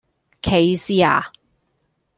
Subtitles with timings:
[0.41, 1.31] 歧視呀?